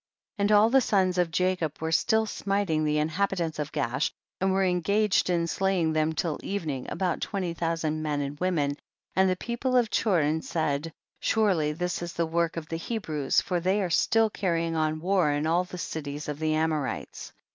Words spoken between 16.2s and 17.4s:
of the Amorites.